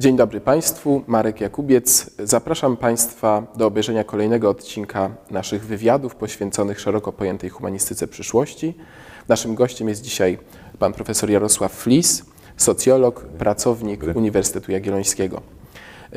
Dzień 0.00 0.16
dobry 0.16 0.40
Państwu, 0.40 1.02
Marek 1.06 1.40
Jakubiec. 1.40 2.10
Zapraszam 2.18 2.76
Państwa 2.76 3.42
do 3.56 3.66
obejrzenia 3.66 4.04
kolejnego 4.04 4.50
odcinka 4.50 5.10
naszych 5.30 5.66
wywiadów 5.66 6.14
poświęconych 6.14 6.80
szeroko 6.80 7.12
pojętej 7.12 7.50
humanistyce 7.50 8.08
przyszłości. 8.08 8.74
Naszym 9.28 9.54
gościem 9.54 9.88
jest 9.88 10.02
dzisiaj 10.02 10.38
pan 10.78 10.92
profesor 10.92 11.30
Jarosław 11.30 11.72
Flis, 11.72 12.24
socjolog, 12.56 13.24
pracownik 13.24 14.04
Uniwersytetu 14.14 14.72
Jagiellońskiego. 14.72 15.40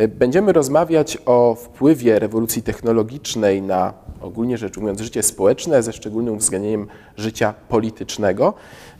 Będziemy 0.09 0.54
rozmawiać 0.54 1.18
o 1.25 1.55
wpływie 1.55 2.20
rewolucji 2.20 2.63
technologicznej 2.63 3.61
na 3.61 3.93
ogólnie 4.21 4.57
rzecz 4.57 4.77
ujmując 4.77 5.02
życie 5.02 5.23
społeczne, 5.23 5.84
ze 5.84 5.93
szczególnym 5.93 6.34
uwzględnieniem 6.34 6.88
życia 7.18 7.54
politycznego. 7.70 8.54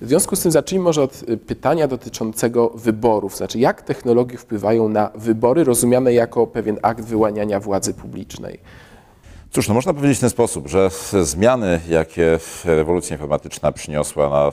W 0.04 0.08
związku 0.08 0.36
z 0.36 0.42
tym 0.42 0.52
zacznijmy 0.52 0.84
może 0.84 1.04
od 1.04 1.24
y, 1.30 1.38
pytania 1.38 1.88
dotyczącego 1.88 2.70
wyborów. 2.70 3.36
Znaczy, 3.36 3.60
jak 3.60 3.82
technologie 3.82 4.38
wpływają 4.38 4.90
na 4.90 5.12
wybory 5.16 5.64
rozumiane 5.64 6.14
jako 6.14 6.48
pewien 6.48 6.80
akt 6.82 7.06
wyłaniania 7.06 7.60
władzy 7.60 7.94
publicznej? 7.94 8.60
Cóż, 9.52 9.68
no 9.68 9.74
można 9.74 9.94
powiedzieć 9.94 10.18
w 10.18 10.22
ten 10.22 10.30
sposób, 10.30 10.68
że 10.68 10.90
zmiany, 11.22 11.80
jakie 11.90 12.40
rewolucja 12.66 13.16
informatyczna 13.16 13.72
przyniosła 13.72 14.30
na 14.30 14.52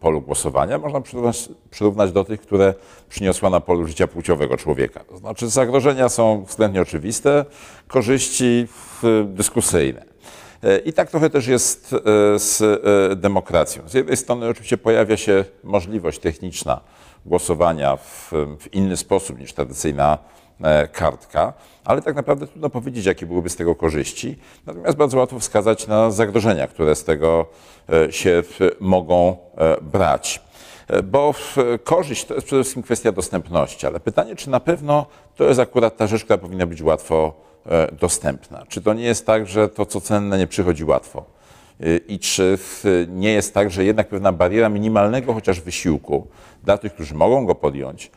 polu 0.00 0.20
głosowania, 0.20 0.78
można 0.78 1.00
przyrównać, 1.00 1.48
przyrównać, 1.70 2.12
do 2.12 2.24
tych, 2.24 2.40
które 2.40 2.74
przyniosła 3.08 3.50
na 3.50 3.60
polu 3.60 3.86
życia 3.86 4.06
płciowego 4.06 4.56
człowieka. 4.56 5.04
To 5.04 5.16
znaczy 5.16 5.48
zagrożenia 5.48 6.08
są 6.08 6.44
względnie 6.44 6.82
oczywiste, 6.82 7.44
korzyści 7.88 8.68
dyskusyjne. 9.24 10.15
I 10.84 10.92
tak 10.92 11.10
trochę 11.10 11.30
też 11.30 11.46
jest 11.46 11.92
e, 11.92 12.38
z 12.38 12.62
e, 12.62 13.16
demokracją. 13.16 13.88
Z 13.88 13.94
jednej 13.94 14.16
strony 14.16 14.48
oczywiście 14.48 14.78
pojawia 14.78 15.16
się 15.16 15.44
możliwość 15.64 16.18
techniczna 16.18 16.80
głosowania 17.26 17.96
w, 17.96 18.32
w 18.60 18.74
inny 18.74 18.96
sposób 18.96 19.38
niż 19.38 19.52
tradycyjna 19.52 20.18
E, 20.64 20.88
kartka, 20.88 21.52
ale 21.84 22.02
tak 22.02 22.16
naprawdę 22.16 22.46
trudno 22.46 22.70
powiedzieć, 22.70 23.06
jakie 23.06 23.26
byłyby 23.26 23.48
z 23.48 23.56
tego 23.56 23.74
korzyści. 23.74 24.38
Natomiast 24.66 24.96
bardzo 24.96 25.18
łatwo 25.18 25.38
wskazać 25.38 25.86
na 25.86 26.10
zagrożenia, 26.10 26.66
które 26.66 26.94
z 26.94 27.04
tego 27.04 27.46
e, 27.92 28.12
się 28.12 28.42
mogą 28.80 29.36
e, 29.56 29.76
brać. 29.80 30.42
Bo 31.04 31.34
korzyść 31.84 32.24
to 32.24 32.34
jest 32.34 32.46
przede 32.46 32.62
wszystkim 32.62 32.82
kwestia 32.82 33.12
dostępności, 33.12 33.86
ale 33.86 34.00
pytanie, 34.00 34.36
czy 34.36 34.50
na 34.50 34.60
pewno 34.60 35.06
to 35.36 35.44
jest 35.44 35.60
akurat 35.60 35.96
ta 35.96 36.06
rzecz, 36.06 36.24
która 36.24 36.38
powinna 36.38 36.66
być 36.66 36.82
łatwo 36.82 37.40
dostępna. 38.00 38.66
Czy 38.68 38.82
to 38.82 38.94
nie 38.94 39.04
jest 39.04 39.26
tak, 39.26 39.46
że 39.46 39.68
to, 39.68 39.86
co 39.86 40.00
cenne, 40.00 40.38
nie 40.38 40.46
przychodzi 40.46 40.84
łatwo? 40.84 41.24
I 42.08 42.18
czy 42.18 42.58
nie 43.08 43.32
jest 43.32 43.54
tak, 43.54 43.70
że 43.70 43.84
jednak 43.84 44.08
pewna 44.08 44.32
bariera 44.32 44.68
minimalnego 44.68 45.34
chociaż 45.34 45.60
wysiłku 45.60 46.26
dla 46.64 46.78
tych, 46.78 46.94
którzy 46.94 47.14
mogą 47.14 47.46
go 47.46 47.54
podjąć, 47.54 48.10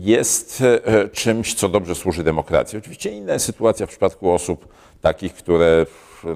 jest 0.00 0.62
e, 0.84 1.08
czymś, 1.08 1.54
co 1.54 1.68
dobrze 1.68 1.94
służy 1.94 2.24
demokracji. 2.24 2.78
Oczywiście 2.78 3.10
inna 3.10 3.32
jest 3.32 3.44
sytuacja 3.44 3.86
w 3.86 3.88
przypadku 3.88 4.32
osób 4.32 4.68
takich, 5.00 5.34
które 5.34 5.86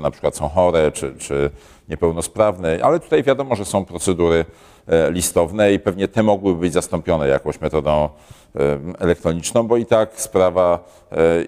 na 0.00 0.10
przykład 0.10 0.36
są 0.36 0.48
chore 0.48 0.92
czy, 0.92 1.14
czy 1.18 1.50
niepełnosprawne, 1.88 2.78
ale 2.82 3.00
tutaj 3.00 3.22
wiadomo, 3.22 3.56
że 3.56 3.64
są 3.64 3.84
procedury 3.84 4.44
e, 4.86 5.10
listowne 5.10 5.72
i 5.72 5.78
pewnie 5.78 6.08
te 6.08 6.22
mogłyby 6.22 6.60
być 6.60 6.72
zastąpione 6.72 7.28
jakąś 7.28 7.60
metodą 7.60 8.08
e, 8.56 8.78
elektroniczną, 8.98 9.62
bo 9.62 9.76
i 9.76 9.86
tak 9.86 10.20
sprawa 10.20 10.84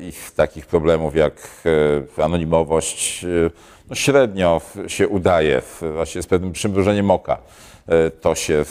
ich 0.01 0.31
takich 0.31 0.67
problemów 0.67 1.17
jak 1.17 1.63
anonimowość 2.17 3.27
no 3.89 3.95
średnio 3.95 4.61
się 4.87 5.09
udaje, 5.09 5.63
właśnie 5.95 6.23
z 6.23 6.27
pewnym 6.27 6.53
przymrużeniem 6.53 7.11
oka. 7.11 7.39
E, 7.89 8.11
to 8.11 8.35
się 8.35 8.65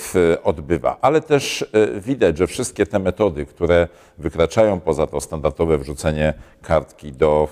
odbywa. 0.44 0.98
Ale 1.02 1.22
też 1.22 1.66
e, 1.74 2.00
widać, 2.02 2.38
że 2.38 2.48
wszystkie 2.48 2.86
te 2.86 3.00
metody, 3.00 3.46
które 3.46 3.88
wykraczają 4.18 4.80
poza 4.80 5.08
to 5.08 5.22
standardowe 5.22 5.78
wrzucenie 5.78 6.34
kartki 6.62 7.12
do, 7.12 7.48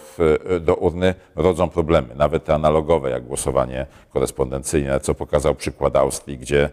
do 0.62 0.76
urny, 0.76 1.16
rodzą 1.36 1.70
problemy. 1.70 2.08
Nawet 2.16 2.46
te 2.46 2.54
analogowe, 2.54 3.10
jak 3.10 3.24
głosowanie 3.24 3.86
korespondencyjne, 4.10 5.00
co 5.00 5.14
pokazał 5.14 5.56
przykład 5.56 5.96
Austrii, 5.96 6.38
gdzie 6.38 6.70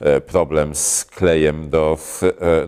e, 0.00 0.20
problem 0.20 0.74
z 0.74 1.04
klejem 1.04 1.70
do, 1.70 1.98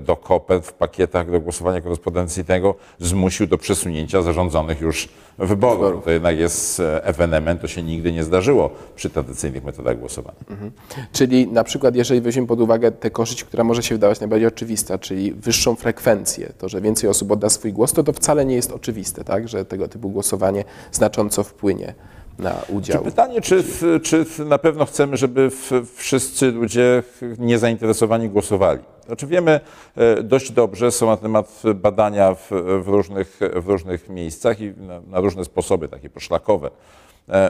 do 0.01 0.17
kopert 0.17 0.67
w 0.67 0.73
pakietach 0.73 1.31
do 1.31 1.41
głosowania 1.41 1.81
korespondencyjnego 1.81 2.75
zmusił 2.99 3.47
do 3.47 3.59
przesunięcia 3.59 4.23
zarządzonych 4.23 4.81
już 4.81 5.09
wyborów. 5.39 6.05
To 6.05 6.11
jednak 6.11 6.39
jest 6.39 6.83
ewenement, 7.03 7.61
to 7.61 7.69
się 7.69 7.83
nigdy 7.83 8.13
nie 8.13 8.25
zdarzyło 8.25 8.71
przy 8.97 9.11
tradycyjnych 9.11 9.65
metodach 9.65 9.99
głosowania. 9.99 10.39
Mhm. 10.51 10.71
Czyli 11.13 11.49
na 11.49 11.64
przykład, 11.65 11.97
jeżeli 11.97 12.21
weźmiemy 12.21 12.49
pod 12.49 12.61
uwagę 12.61 12.93
tę 12.93 13.11
korzyść, 13.11 13.45
która 13.45 13.65
może 13.65 13.83
się 13.83 13.95
wydawać 13.95 14.21
najbardziej 14.21 14.49
oczywista, 14.49 14.99
czyli 14.99 15.33
wyższą 15.33 15.75
frekwencję, 15.75 16.53
to, 16.59 16.69
że 16.69 16.81
więcej 16.81 17.11
osób 17.11 17.31
odda 17.31 17.49
swój 17.49 17.73
głos, 17.73 17.93
to 17.93 18.03
to 18.03 18.13
wcale 18.13 18.45
nie 18.45 18.55
jest 18.55 18.73
oczywiste, 18.73 19.25
tak, 19.25 19.49
że 19.49 19.65
tego 19.65 19.89
typu 19.89 20.11
głosowanie 20.11 20.65
znacząco 20.93 21.45
wpłynie 21.45 21.95
na 22.39 22.55
udział. 22.69 22.99
Czy 22.99 23.05
pytanie, 23.05 23.41
czy, 23.41 23.65
czy 24.03 24.45
na 24.45 24.59
pewno 24.59 24.87
chcemy, 24.87 25.17
żeby 25.17 25.51
wszyscy 25.97 26.51
ludzie 26.51 27.03
niezainteresowani 27.39 28.29
głosowali? 28.29 28.81
Znaczy 29.07 29.27
wiemy 29.27 29.61
e, 29.97 30.23
dość 30.23 30.53
dobrze, 30.53 30.91
są 30.91 31.07
na 31.07 31.17
temat 31.17 31.63
badania 31.75 32.35
w, 32.35 32.51
w 32.85 32.89
różnych, 32.89 33.41
w 33.57 33.69
różnych 33.69 34.09
miejscach 34.09 34.61
i 34.61 34.73
na, 34.77 35.01
na 35.01 35.21
różne 35.21 35.45
sposoby, 35.45 35.89
takie 35.89 36.11
poszlakowe, 36.11 36.71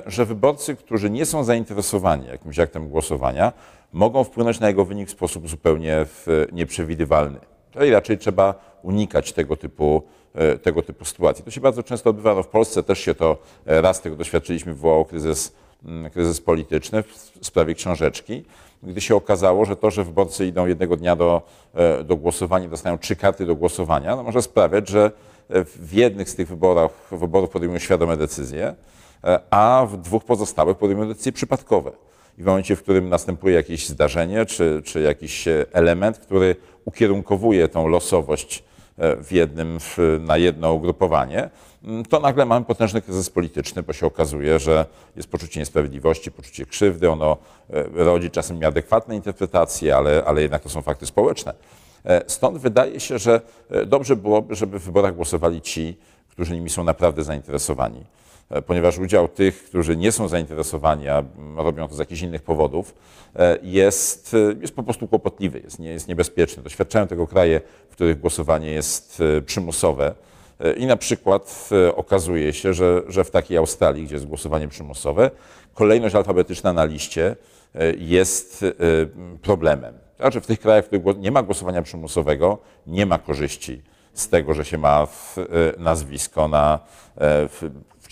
że 0.07 0.25
wyborcy, 0.25 0.77
którzy 0.77 1.11
nie 1.11 1.27
są 1.27 1.45
zainteresowani 1.45 2.27
jakimś 2.27 2.59
aktem 2.59 2.89
głosowania, 2.89 3.53
mogą 3.93 4.25
wpłynąć 4.25 4.61
na 4.61 4.69
jego 4.69 4.85
wynik 4.85 5.09
w 5.09 5.13
sposób 5.13 5.49
zupełnie 5.49 6.07
nieprzewidywalny. 6.53 7.39
Czyli 7.75 7.91
raczej 7.91 8.19
trzeba 8.19 8.55
unikać 8.83 9.33
tego 9.33 9.57
typu, 9.57 10.03
e, 10.35 10.59
tego 10.59 10.83
typu 10.83 11.05
sytuacji. 11.05 11.45
To 11.45 11.51
się 11.51 11.61
bardzo 11.61 11.83
często 11.83 12.11
odbywa. 12.11 12.35
No 12.35 12.43
w 12.43 12.49
Polsce 12.49 12.83
też 12.83 12.99
się 12.99 13.15
to 13.15 13.37
e, 13.67 13.81
raz 13.81 14.01
tego 14.01 14.17
doświadczyliśmy, 14.17 14.75
wywołał 14.75 15.05
kryzys, 15.05 15.53
mm, 15.85 16.11
kryzys 16.11 16.41
polityczny 16.41 17.03
w 17.03 17.47
sprawie 17.47 17.75
książeczki, 17.75 18.45
gdy 18.83 19.01
się 19.01 19.17
okazało, 19.17 19.65
że 19.65 19.77
to, 19.77 19.91
że 19.91 20.05
wyborcy 20.05 20.47
idą 20.47 20.67
jednego 20.67 20.97
dnia 20.97 21.17
do, 21.17 21.43
e, 21.75 22.05
do 22.05 22.17
głosowania, 22.17 22.69
dostają 22.69 22.99
trzy 22.99 23.17
karty 23.17 23.47
do 23.47 23.55
głosowania, 23.57 24.17
no 24.17 24.23
może 24.23 24.43
sprawiać, 24.43 24.89
że 24.89 25.11
w 25.65 25.93
jednych 25.93 26.31
z 26.31 26.35
tych 26.35 26.49
wyborach, 26.49 26.91
wyborów 27.13 27.51
podejmują 27.51 27.79
świadome 27.79 28.17
decyzje, 28.17 28.75
a 29.51 29.87
w 29.91 29.97
dwóch 29.97 30.25
pozostałych 30.25 30.77
podejmują 30.77 31.09
decyzje 31.09 31.33
przypadkowe 31.33 31.93
i 32.39 32.43
w 32.43 32.47
momencie, 32.47 32.77
w 32.77 32.83
którym 32.83 33.09
następuje 33.09 33.55
jakieś 33.55 33.89
zdarzenie 33.89 34.47
czy, 34.47 34.83
czy 34.85 35.01
jakiś 35.01 35.49
e, 35.49 35.67
element, 35.73 36.19
który 36.19 36.57
ukierunkowuje 36.85 37.69
tą 37.69 37.89
losowość 37.89 38.65
e, 38.99 39.17
w 39.17 39.33
jednym, 39.33 39.79
na 40.21 40.37
jedno 40.37 40.73
ugrupowanie, 40.73 41.51
mm, 41.85 42.05
to 42.05 42.21
nagle 42.21 42.47
mamy 42.47 42.65
potężny 42.65 43.03
kryzys 43.03 43.31
polityczny, 43.31 43.83
bo 43.83 43.93
się 43.93 44.07
okazuje, 44.07 44.59
że 44.59 44.87
jest 45.17 45.29
poczucie 45.29 45.61
niesprawiedliwości, 45.61 46.31
poczucie 46.31 46.67
krzywdy, 46.67 47.11
ono 47.11 47.37
e, 47.71 47.85
rodzi 48.05 48.31
czasem 48.31 48.61
nieadekwatne 48.61 49.17
interpretacje, 49.17 49.97
ale, 49.97 50.25
ale 50.27 50.43
jednak 50.43 50.63
to 50.63 50.69
są 50.69 50.83
fakty 50.83 51.07
społeczne. 51.07 51.55
Stąd 52.27 52.59
wydaje 52.59 53.01
się, 53.01 53.19
że 53.19 53.41
dobrze 53.87 54.17
byłoby, 54.17 54.55
żeby 54.55 54.79
w 54.79 54.83
wyborach 54.83 55.15
głosowali 55.15 55.61
ci, 55.61 55.97
którzy 56.31 56.55
nimi 56.55 56.71
są 56.71 56.85
naprawdę 56.85 57.25
zainteresowani. 57.25 58.05
E, 58.51 58.63
ponieważ 58.63 58.99
udział 58.99 59.29
tych, 59.29 59.65
którzy 59.65 59.97
nie 59.97 60.13
są 60.13 60.29
zainteresowani, 60.29 61.09
a 61.09 61.25
robią 61.57 61.89
to 61.89 61.95
z 61.95 61.99
jakichś 61.99 62.23
innych 62.23 62.43
powodów, 62.43 62.95
e, 63.37 63.59
jest, 63.63 64.35
e, 64.35 64.61
jest 64.61 64.77
po 64.77 64.83
prostu 64.83 65.09
kłopotliwy, 65.09 65.61
jest, 65.65 65.79
nie, 65.79 65.89
jest 65.89 66.09
niebezpieczny. 66.09 66.63
Doświadczają 66.63 67.07
tego 67.07 67.27
kraje, 67.27 67.61
w 67.89 67.93
których 67.93 68.21
głosowanie 68.21 68.71
jest 68.71 69.23
przymusowe. 69.47 70.15
I 70.77 70.87
na 70.87 70.97
przykład 70.97 71.71
okazuje 71.95 72.53
się, 72.53 72.75
że, 72.75 73.03
że 73.09 73.25
w 73.25 73.31
takiej 73.31 73.57
Australii, 73.57 74.05
gdzie 74.05 74.15
jest 74.15 74.27
głosowanie 74.27 74.69
przymusowe, 74.69 75.31
kolejność 75.75 76.15
alfabetyczna 76.15 76.73
na 76.73 76.85
liście 76.85 77.37
jest 77.99 78.65
problemem. 79.43 79.95
Znaczy 80.17 80.41
w 80.41 80.47
tych 80.47 80.61
krajach, 80.61 80.85
w 80.85 80.87
których 80.87 81.19
nie 81.19 81.31
ma 81.31 81.43
głosowania 81.43 81.83
przymusowego, 81.83 82.59
nie 82.87 83.07
ma 83.07 83.19
korzyści 83.19 83.83
z 84.13 84.29
tego, 84.29 84.55
że 84.55 84.65
się 84.65 84.79
ma 84.79 85.07
nazwisko 85.79 86.49
na 86.49 86.79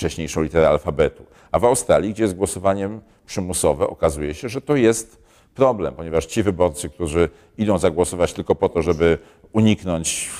wcześniejszą 0.03 0.43
literę 0.43 0.69
alfabetu. 0.69 1.25
A 1.53 1.59
w 1.59 1.65
Australii, 1.65 2.13
gdzie 2.13 2.23
jest 2.23 2.37
głosowaniem 2.37 3.01
przymusowe, 3.27 3.87
okazuje 3.87 4.35
się, 4.35 4.49
że 4.49 4.61
to 4.61 4.77
jest 4.77 5.23
problem, 5.55 5.95
ponieważ 5.95 6.27
ci 6.27 6.43
wyborcy, 6.43 6.89
którzy 6.89 7.29
idą 7.59 7.79
zagłosować 7.79 8.33
tylko 8.33 8.55
po 8.55 8.69
to, 8.69 8.83
żeby 8.83 9.19
uniknąć 9.53 10.31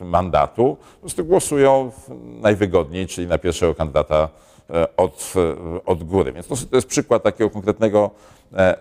e, 0.00 0.04
mandatu, 0.04 0.76
po 0.94 1.00
prostu 1.00 1.24
głosują 1.24 1.92
najwygodniej, 2.40 3.06
czyli 3.06 3.26
na 3.26 3.38
pierwszego 3.38 3.74
kandydata 3.74 4.28
e, 4.70 4.96
od, 4.96 5.34
e, 5.36 5.84
od 5.84 6.04
góry. 6.04 6.32
Więc 6.32 6.46
to, 6.46 6.56
to 6.56 6.76
jest 6.76 6.88
przykład 6.88 7.22
takiego 7.22 7.50
konkretnego 7.50 8.10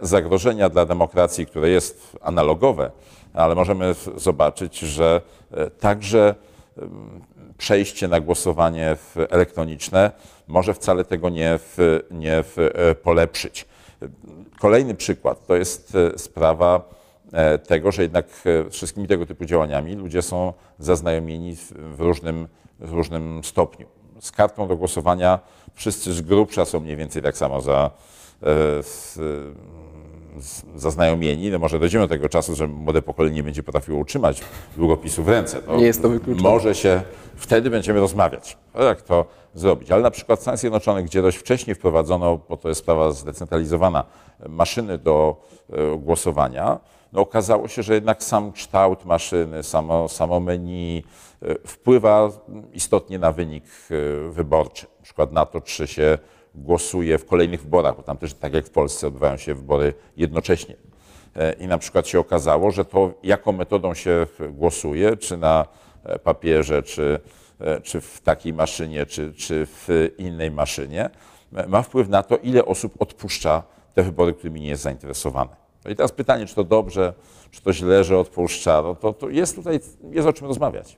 zagrożenia 0.01 0.69
dla 0.69 0.85
demokracji, 0.85 1.45
które 1.45 1.69
jest 1.69 2.17
analogowe, 2.21 2.91
ale 3.33 3.55
możemy 3.55 3.95
zobaczyć, 4.15 4.79
że 4.79 5.21
także 5.79 6.35
przejście 7.57 8.07
na 8.07 8.19
głosowanie 8.19 8.97
elektroniczne 9.29 10.11
może 10.47 10.73
wcale 10.73 11.05
tego 11.05 11.29
nie, 11.29 11.59
nie 12.11 12.43
polepszyć. 13.03 13.65
Kolejny 14.59 14.95
przykład 14.95 15.47
to 15.47 15.55
jest 15.55 15.95
e, 15.95 16.19
sprawa 16.19 16.89
e, 17.33 17.59
tego, 17.59 17.91
że 17.91 18.01
jednak 18.01 18.25
e, 18.45 18.69
wszystkimi 18.69 19.07
tego 19.07 19.25
typu 19.25 19.45
działaniami 19.45 19.95
ludzie 19.95 20.21
są 20.21 20.53
zaznajomieni 20.79 21.55
w, 21.55 21.71
w, 21.71 21.99
różnym, 21.99 22.47
w 22.79 22.91
różnym 22.91 23.43
stopniu. 23.43 23.87
Z 24.19 24.31
kartą 24.31 24.67
do 24.67 24.77
głosowania 24.77 25.39
wszyscy 25.73 26.13
z 26.13 26.21
grubsza 26.21 26.65
są 26.65 26.79
mniej 26.79 26.95
więcej 26.95 27.21
tak 27.21 27.37
samo 27.37 27.61
za, 27.61 27.91
e, 28.43 28.47
zaznajomieni. 30.75 31.51
No 31.51 31.59
może 31.59 31.79
dojdziemy 31.79 32.03
do 32.03 32.09
tego 32.09 32.29
czasu, 32.29 32.55
że 32.55 32.67
młode 32.67 33.01
pokolenie 33.01 33.35
nie 33.35 33.43
będzie 33.43 33.63
potrafiło 33.63 33.99
utrzymać 33.99 34.41
długopisu 34.77 35.23
w 35.23 35.29
ręce. 35.29 35.61
Nie 35.77 35.85
jest 35.85 36.01
to 36.01 36.09
wykluczone. 36.09 36.49
Może 36.49 36.75
się, 36.75 37.01
wtedy 37.35 37.69
będziemy 37.69 37.99
rozmawiać, 37.99 38.57
jak 38.79 39.01
to 39.01 39.25
zrobić. 39.53 39.91
Ale 39.91 40.01
na 40.01 40.11
przykład 40.11 40.39
w 40.39 40.41
Stanach 40.41 40.59
Zjednoczonych, 40.59 41.05
gdzie 41.05 41.21
dość 41.21 41.37
wcześnie 41.37 41.75
wprowadzono, 41.75 42.39
bo 42.49 42.57
to 42.57 42.69
jest 42.69 42.81
sprawa 42.81 43.11
zdecentralizowana, 43.11 44.03
maszyny 44.49 44.97
do 44.97 45.35
e, 45.69 45.97
głosowania, 45.97 46.79
no 47.13 47.21
okazało 47.21 47.67
się, 47.67 47.83
że 47.83 47.93
jednak 47.93 48.23
sam 48.23 48.51
kształt 48.51 49.05
maszyny, 49.05 49.63
samo, 49.63 50.09
samo 50.09 50.39
menu 50.39 51.03
e, 51.41 51.55
wpływa 51.67 52.29
istotnie 52.73 53.19
na 53.19 53.31
wynik 53.31 53.63
e, 53.65 54.29
wyborczy. 54.29 54.85
Na 54.97 55.03
przykład 55.03 55.31
na 55.31 55.45
to, 55.45 55.61
czy 55.61 55.87
się 55.87 56.17
głosuje 56.55 57.17
w 57.17 57.25
kolejnych 57.25 57.61
wyborach, 57.61 57.95
bo 57.97 58.03
tam 58.03 58.17
też, 58.17 58.33
tak 58.33 58.53
jak 58.53 58.65
w 58.65 58.69
Polsce, 58.69 59.07
odbywają 59.07 59.37
się 59.37 59.55
wybory 59.55 59.93
jednocześnie. 60.17 60.75
E, 61.35 61.53
I 61.53 61.67
na 61.67 61.77
przykład 61.77 62.07
się 62.07 62.19
okazało, 62.19 62.71
że 62.71 62.85
to 62.85 63.13
jaką 63.23 63.51
metodą 63.51 63.93
się 63.93 64.27
głosuje, 64.49 65.17
czy 65.17 65.37
na 65.37 65.65
e, 66.03 66.19
papierze, 66.19 66.83
czy, 66.83 67.19
e, 67.59 67.81
czy 67.81 68.01
w 68.01 68.21
takiej 68.21 68.53
maszynie, 68.53 69.05
czy, 69.05 69.33
czy 69.33 69.65
w 69.65 70.09
innej 70.17 70.51
maszynie, 70.51 71.09
ma 71.67 71.81
wpływ 71.81 72.09
na 72.09 72.23
to, 72.23 72.37
ile 72.37 72.65
osób 72.65 73.01
odpuszcza 73.01 73.63
te 73.93 74.03
wybory, 74.03 74.33
którymi 74.33 74.61
nie 74.61 74.67
jest 74.67 74.83
zainteresowane. 74.83 75.55
No 75.85 75.91
i 75.91 75.95
teraz 75.95 76.11
pytanie, 76.11 76.45
czy 76.45 76.55
to 76.55 76.63
dobrze, 76.63 77.13
czy 77.51 77.61
to 77.61 77.73
źle, 77.73 78.03
że 78.03 78.19
odpuszcza, 78.19 78.81
no 78.81 78.95
to, 78.95 79.13
to 79.13 79.29
jest 79.29 79.55
tutaj, 79.55 79.79
jest 80.11 80.27
o 80.27 80.33
czym 80.33 80.47
rozmawiać. 80.47 80.97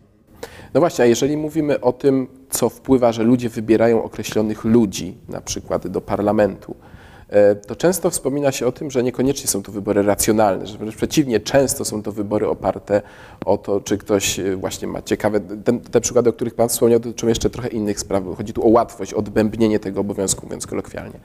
No 0.74 0.80
właśnie, 0.80 1.04
a 1.04 1.08
jeżeli 1.08 1.38
mówimy 1.38 1.82
o 1.82 1.94
tym, 1.94 2.28
co 2.50 2.70
wpływa, 2.70 3.12
że 3.12 3.24
ludzie 3.24 3.50
wybierają 3.50 4.04
określonych 4.04 4.66
ludzi, 4.66 5.18
na 5.30 5.42
przykład 5.42 5.88
do 5.88 6.02
parlamentu, 6.02 6.76
e, 7.30 7.56
to 7.56 7.76
często 7.76 8.10
wspomina 8.10 8.52
się 8.52 8.68
o 8.68 8.72
tym, 8.72 8.92
że 8.92 9.04
niekoniecznie 9.04 9.48
są 9.48 9.64
to 9.64 9.72
wybory 9.72 10.04
racjonalne, 10.04 10.68
że 10.68 10.78
wręcz 10.78 10.96
przeciwnie, 10.96 11.40
często 11.40 11.86
są 11.86 12.04
to 12.04 12.12
wybory 12.12 12.48
oparte 12.48 13.02
o 13.46 13.58
to, 13.58 13.82
czy 13.82 13.98
ktoś 13.98 14.40
e, 14.40 14.56
właśnie 14.56 14.88
ma 14.88 15.02
ciekawe. 15.02 15.40
Ten, 15.40 15.80
te 15.80 16.02
przykłady, 16.02 16.30
o 16.30 16.34
których 16.34 16.56
Pan 16.56 16.70
wspomniał, 16.70 17.00
dotyczą 17.00 17.28
jeszcze 17.28 17.50
trochę 17.50 17.68
innych 17.68 18.00
spraw. 18.00 18.24
Chodzi 18.38 18.54
tu 18.54 18.66
o 18.66 18.70
łatwość, 18.70 19.14
odbębnienie 19.14 19.80
tego 19.80 20.02
obowiązku, 20.02 20.46
mówiąc 20.46 20.68
kolokwialnie. 20.68 21.20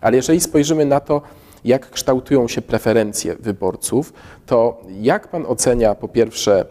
Ale 0.00 0.16
jeżeli 0.16 0.40
spojrzymy 0.40 0.84
na 0.84 1.00
to, 1.00 1.22
jak 1.64 1.90
kształtują 1.90 2.48
się 2.48 2.62
preferencje 2.62 3.36
wyborców, 3.36 4.12
to 4.46 4.82
jak 5.00 5.28
Pan 5.28 5.46
ocenia 5.46 5.94
po 5.94 6.08
pierwsze 6.08 6.64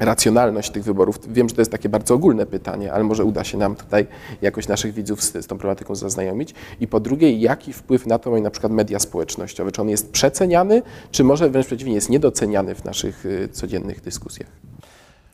racjonalność 0.00 0.70
tych 0.70 0.84
wyborów? 0.84 1.32
Wiem, 1.32 1.48
że 1.48 1.54
to 1.54 1.60
jest 1.60 1.70
takie 1.70 1.88
bardzo 1.88 2.14
ogólne 2.14 2.46
pytanie, 2.46 2.92
ale 2.92 3.04
może 3.04 3.24
uda 3.24 3.44
się 3.44 3.58
nam 3.58 3.76
tutaj 3.76 4.06
jakoś 4.42 4.68
naszych 4.68 4.94
widzów 4.94 5.22
z, 5.22 5.32
z 5.32 5.46
tą 5.46 5.58
problematyką 5.58 5.94
zaznajomić. 5.94 6.54
I 6.80 6.86
po 6.86 7.00
drugie, 7.00 7.32
jaki 7.32 7.72
wpływ 7.72 8.06
na 8.06 8.18
to 8.18 8.30
mają 8.30 8.42
na 8.42 8.50
przykład 8.50 8.72
media 8.72 8.98
społecznościowe? 8.98 9.72
Czy 9.72 9.80
on 9.80 9.88
jest 9.88 10.10
przeceniany, 10.12 10.82
czy 11.10 11.24
może 11.24 11.50
wręcz 11.50 11.66
przeciwnie 11.66 11.94
jest 11.94 12.10
niedoceniany 12.10 12.74
w 12.74 12.84
naszych 12.84 13.26
y, 13.26 13.48
codziennych 13.52 14.00
dyskusjach? 14.00 14.48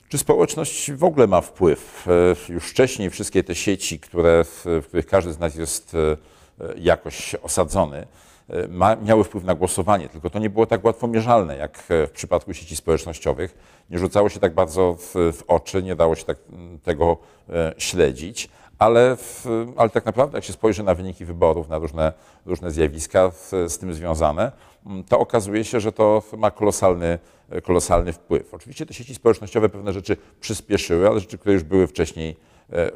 Czy 0.08 0.18
społeczność 0.18 0.92
w 0.92 1.04
ogóle 1.04 1.26
ma 1.26 1.40
wpływ? 1.40 2.06
E, 2.48 2.52
Już 2.52 2.64
wcześniej 2.70 3.10
wszystkie 3.10 3.44
te 3.44 3.54
sieci, 3.54 4.00
które, 4.00 4.44
w 4.44 4.82
których 4.86 5.06
każdy 5.06 5.32
z 5.32 5.38
nas 5.38 5.54
jest 5.54 5.94
e, 5.94 6.16
jakoś 6.78 7.34
osadzony, 7.34 8.06
ma, 8.68 8.96
miały 8.96 9.24
wpływ 9.24 9.44
na 9.44 9.54
głosowanie, 9.54 10.08
tylko 10.08 10.30
to 10.30 10.38
nie 10.38 10.50
było 10.50 10.66
tak 10.66 10.84
łatwo 10.84 11.06
mierzalne 11.08 11.56
jak 11.56 11.84
e, 11.88 12.06
w 12.06 12.10
przypadku 12.10 12.54
sieci 12.54 12.76
społecznościowych. 12.76 13.58
Nie 13.90 13.98
rzucało 13.98 14.28
się 14.28 14.40
tak 14.40 14.54
bardzo 14.54 14.96
w, 14.98 15.14
w 15.14 15.42
oczy, 15.48 15.82
nie 15.82 15.96
dało 15.96 16.14
się 16.14 16.24
tak 16.24 16.38
tego 16.82 17.16
e, 17.48 17.74
śledzić. 17.78 18.48
Ale, 18.78 19.16
w, 19.16 19.46
ale 19.76 19.90
tak 19.90 20.04
naprawdę, 20.04 20.38
jak 20.38 20.44
się 20.44 20.52
spojrzy 20.52 20.82
na 20.82 20.94
wyniki 20.94 21.24
wyborów, 21.24 21.68
na 21.68 21.78
różne, 21.78 22.12
różne 22.46 22.70
zjawiska 22.70 23.30
w, 23.30 23.52
z 23.68 23.78
tym 23.78 23.94
związane, 23.94 24.52
to 25.08 25.18
okazuje 25.18 25.64
się, 25.64 25.80
że 25.80 25.92
to 25.92 26.22
ma 26.36 26.50
kolosalny, 26.50 27.18
kolosalny 27.62 28.12
wpływ. 28.12 28.54
Oczywiście 28.54 28.86
te 28.86 28.94
sieci 28.94 29.14
społecznościowe 29.14 29.68
pewne 29.68 29.92
rzeczy 29.92 30.16
przyspieszyły, 30.40 31.08
ale 31.08 31.20
rzeczy, 31.20 31.38
które 31.38 31.54
już 31.54 31.62
były 31.62 31.86
wcześniej, 31.86 32.30
e, 32.30 32.36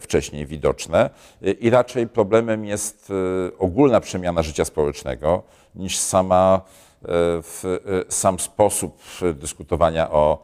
wcześniej 0.00 0.46
widoczne. 0.46 1.10
E, 1.42 1.50
I 1.50 1.70
raczej 1.70 2.06
problemem 2.06 2.64
jest 2.64 3.10
e, 3.10 3.58
ogólna 3.58 4.00
przemiana 4.00 4.42
życia 4.42 4.64
społecznego 4.64 5.42
niż 5.74 5.98
sama, 5.98 6.60
e, 7.04 7.08
e, 7.08 7.40
sam 8.08 8.40
sposób 8.40 9.02
e, 9.22 9.34
dyskutowania 9.34 10.10
o, 10.10 10.38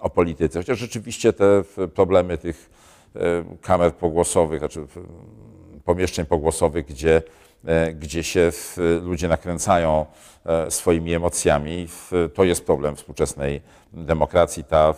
o 0.00 0.10
polityce. 0.10 0.58
Chociaż 0.58 0.78
rzeczywiście 0.78 1.32
te 1.32 1.62
e, 1.78 1.88
problemy 1.88 2.38
tych 2.38 2.70
e, 3.16 3.20
kamer 3.60 3.94
pogłosowych, 3.94 4.58
znaczy 4.58 4.86
pomieszczeń 5.84 6.26
pogłosowych, 6.26 6.86
gdzie, 6.86 7.22
e, 7.64 7.92
gdzie 7.92 8.22
się 8.22 8.52
ludzie 9.02 9.28
nakręcają 9.28 10.06
e, 10.44 10.70
swoimi 10.70 11.14
emocjami. 11.14 11.88
To 12.34 12.44
jest 12.44 12.66
problem 12.66 12.96
współczesnej 12.96 13.60
demokracji. 13.92 14.64
Ta 14.64 14.94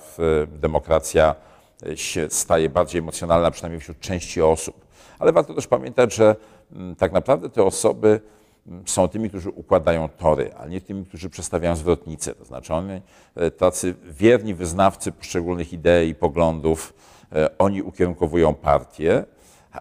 demokracja 0.47 1.35
e, 1.35 1.52
się 1.95 2.27
staje 2.31 2.69
bardziej 2.69 2.99
emocjonalna, 2.99 3.51
przynajmniej 3.51 3.81
wśród 3.81 4.01
części 4.01 4.43
osób. 4.43 4.87
Ale 5.19 5.33
warto 5.33 5.55
też 5.55 5.67
pamiętać, 5.67 6.15
że 6.15 6.37
mm, 6.73 6.97
tak 6.97 7.13
naprawdę 7.13 7.51
te 7.51 7.65
osoby 7.65 8.21
mm, 8.67 8.83
są 8.87 9.09
tymi, 9.09 9.29
którzy 9.29 9.51
układają 9.51 10.09
tory, 10.09 10.55
a 10.55 10.67
nie 10.67 10.81
tymi, 10.81 11.05
którzy 11.05 11.31
przestawiają 11.31 11.77
zwrotnice. 11.77 12.35
To 12.35 12.45
znaczy 12.45 12.75
oni, 12.75 13.01
e, 13.35 13.51
tacy 13.51 13.95
wierni 14.03 14.55
wyznawcy 14.55 15.13
poszczególnych 15.13 15.73
idei 15.73 16.09
i 16.09 16.15
poglądów, 16.15 16.95
e, 17.33 17.59
oni 17.59 17.83
ukierunkowują 17.83 18.55
partię, 18.55 19.25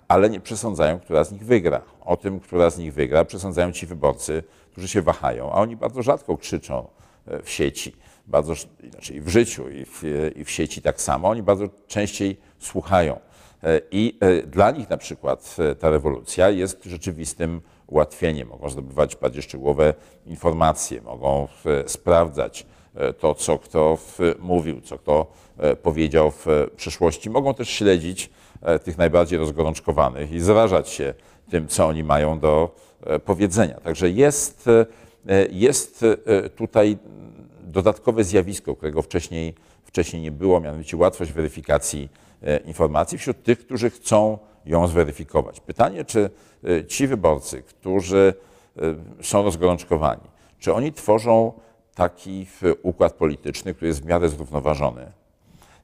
ale 0.08 0.30
nie 0.30 0.40
przesądzają, 0.40 1.00
która 1.00 1.24
z 1.24 1.32
nich 1.32 1.46
wygra. 1.46 1.82
O 2.02 2.18
tym, 2.18 2.40
która 2.40 2.70
z 2.70 2.78
nich 2.78 2.94
wygra, 2.94 3.26
przesądzają 3.26 3.72
ci 3.72 3.86
wyborcy, 3.86 4.44
którzy 4.72 4.88
się 4.88 5.02
wahają, 5.02 5.52
a 5.52 5.56
oni 5.56 5.76
bardzo 5.76 6.02
rzadko 6.02 6.38
krzyczą 6.38 6.88
e, 7.28 7.42
w 7.42 7.50
sieci, 7.50 7.96
bardzo, 8.32 8.54
sz- 8.54 8.92
znaczy 8.92 9.14
i 9.14 9.22
w 9.22 9.30
życiu, 9.30 9.70
i 9.70 9.86
w, 9.86 10.04
i 10.36 10.46
w 10.46 10.52
sieci 10.52 10.82
tak 10.82 11.02
samo. 11.02 11.30
Oni 11.30 11.44
bardzo 11.44 11.70
częściej 11.88 12.38
słuchają. 12.60 13.20
E, 13.64 13.82
I 13.92 14.18
e, 14.20 14.44
dla 14.48 14.72
nich 14.72 14.90
na 14.90 14.98
przykład 14.98 15.56
e, 15.60 15.76
ta 15.76 15.90
rewolucja 15.90 16.50
jest 16.50 16.84
rzeczywistym 16.84 17.62
ułatwieniem. 17.88 18.48
Mogą 18.48 18.70
zdobywać 18.70 19.16
bardziej 19.16 19.42
szczegółowe 19.42 19.94
informacje, 20.26 21.02
mogą 21.02 21.48
sprawdzać 21.86 22.66
to, 23.20 23.36
co 23.36 23.60
kto 23.60 23.98
mówił, 24.40 24.82
co 24.82 24.98
kto 24.98 25.32
powiedział 25.84 26.32
w 26.32 26.46
przeszłości. 26.76 27.30
Mogą 27.30 27.54
też 27.54 27.70
śledzić 27.70 28.30
tych 28.84 28.98
najbardziej 28.98 29.40
rozgorączkowanych 29.40 30.32
i 30.32 30.40
zarażać 30.40 30.90
się 30.90 31.14
tym, 31.50 31.68
co 31.68 31.88
oni 31.88 32.04
mają 32.04 32.40
do 32.40 32.76
powiedzenia. 33.26 33.80
Także 33.80 34.10
jest, 34.10 34.70
jest 35.50 36.06
tutaj 36.56 36.98
dodatkowe 37.72 38.24
zjawisko, 38.24 38.76
którego 38.76 39.02
wcześniej, 39.02 39.54
wcześniej 39.84 40.22
nie 40.22 40.32
było, 40.32 40.60
mianowicie 40.60 40.98
łatwość 40.98 41.32
weryfikacji 41.32 42.10
e, 42.44 42.58
informacji 42.58 43.18
wśród 43.18 43.44
tych, 43.44 43.60
którzy 43.60 43.90
chcą 43.90 44.38
ją 44.66 44.88
zweryfikować. 44.88 45.60
Pytanie, 45.60 46.06
czy 46.06 46.30
e, 46.64 46.86
ci 46.86 47.08
wyborcy, 47.08 47.62
którzy 47.62 48.34
e, 48.78 48.82
są 49.24 49.44
rozgorączkowani, 49.44 50.24
czy 50.60 50.74
oni 50.74 50.94
tworzą 50.94 51.54
taki 51.96 52.48
układ 52.84 53.14
polityczny, 53.14 53.74
który 53.74 53.88
jest 53.88 54.04
w 54.04 54.06
miarę 54.06 54.30
zrównoważony, 54.30 55.12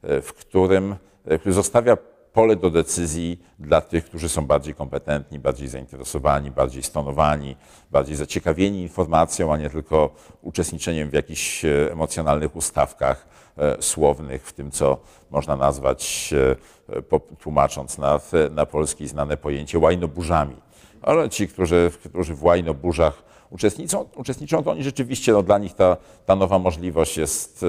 w 0.04 0.34
którym, 0.34 0.96
który 1.40 1.54
zostawia 1.54 1.98
pole 2.34 2.56
do 2.56 2.70
decyzji 2.70 3.40
dla 3.60 3.82
tych, 3.82 4.06
którzy 4.06 4.30
są 4.30 4.46
bardziej 4.46 4.76
kompetentni, 4.76 5.40
bardziej 5.40 5.68
zainteresowani, 5.68 6.52
bardziej 6.52 6.84
stonowani, 6.84 7.56
bardziej 7.92 8.16
zaciekawieni 8.16 8.82
informacją, 8.82 9.54
a 9.54 9.58
nie 9.58 9.70
tylko 9.70 10.10
uczestniczeniem 10.42 11.10
w 11.10 11.14
jakichś 11.14 11.66
e, 11.66 11.92
emocjonalnych 11.92 12.56
ustawkach 12.56 13.28
e, 13.58 13.82
słownych, 13.82 14.48
w 14.48 14.54
tym, 14.54 14.72
co 14.72 14.98
można 15.30 15.56
nazwać, 15.56 16.34
e, 16.34 17.36
tłumacząc 17.40 17.98
na, 17.98 18.20
na 18.52 18.66
polski 18.66 19.08
znane 19.08 19.38
pojęcie, 19.38 19.80
łajnoburzami. 19.80 20.56
Ale 21.02 21.30
ci, 21.30 21.48
którzy, 21.48 21.92
którzy 22.10 22.36
w 22.36 22.44
łajnoburzach 22.44 23.24
uczestniczą, 23.50 24.06
uczestniczą 24.16 24.64
to 24.64 24.72
oni 24.72 24.84
rzeczywiście, 24.84 25.32
no, 25.32 25.44
dla 25.44 25.58
nich 25.58 25.74
ta, 25.74 25.98
ta 26.26 26.36
nowa 26.36 26.60
możliwość 26.60 27.18
jest, 27.18 27.66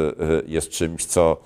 jest 0.47 0.71
czymś, 0.71 1.05
co, 1.05 1.37